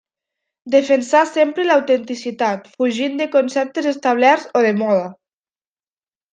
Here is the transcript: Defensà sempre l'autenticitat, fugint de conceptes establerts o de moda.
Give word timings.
Defensà 0.75 1.21
sempre 1.31 1.65
l'autenticitat, 1.67 2.71
fugint 2.79 3.21
de 3.21 3.29
conceptes 3.37 3.91
establerts 3.95 4.51
o 4.63 4.67
de 4.71 4.75
moda. 4.83 5.07